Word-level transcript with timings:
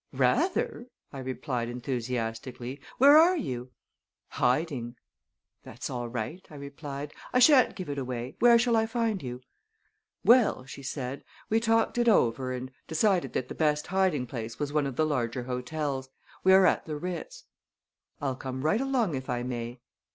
"Rather!" 0.13 0.87
I 1.13 1.19
replied 1.19 1.69
enthusiastically. 1.69 2.81
"Where 2.97 3.17
are 3.17 3.37
you?" 3.37 3.69
"Hiding!" 4.29 4.95
"That's 5.61 5.91
all 5.91 6.09
right," 6.09 6.43
I 6.49 6.55
replied. 6.55 7.13
"I 7.31 7.37
shan't 7.37 7.75
give 7.75 7.87
it 7.87 7.99
away. 7.99 8.35
Where 8.39 8.57
shall 8.57 8.75
I 8.75 8.87
find 8.87 9.21
you?" 9.21 9.41
"Well," 10.25 10.65
she 10.65 10.81
said, 10.81 11.23
"we 11.51 11.59
talked 11.59 11.99
it 11.99 12.09
over 12.09 12.51
and 12.51 12.71
decided 12.87 13.33
that 13.33 13.47
the 13.47 13.53
best 13.53 13.85
hiding 13.85 14.25
place 14.25 14.57
was 14.57 14.73
one 14.73 14.87
of 14.87 14.95
the 14.95 15.05
larger 15.05 15.43
hotels. 15.43 16.09
We 16.43 16.51
are 16.53 16.65
at 16.65 16.87
the 16.87 16.95
Ritz." 16.97 17.43
"I'll 18.19 18.35
come 18.35 18.63
right 18.63 18.81
along 18.81 19.13
if 19.13 19.29
I 19.29 19.43
may." 19.43 19.81